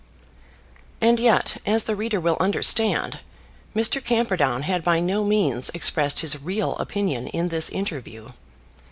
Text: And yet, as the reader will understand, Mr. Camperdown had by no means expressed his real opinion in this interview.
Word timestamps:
And 0.99 1.19
yet, 1.19 1.57
as 1.63 1.83
the 1.83 1.95
reader 1.95 2.19
will 2.19 2.35
understand, 2.39 3.19
Mr. 3.75 4.03
Camperdown 4.03 4.63
had 4.63 4.83
by 4.83 4.99
no 4.99 5.23
means 5.23 5.69
expressed 5.75 6.21
his 6.21 6.41
real 6.41 6.75
opinion 6.77 7.27
in 7.27 7.49
this 7.49 7.69
interview. 7.69 8.31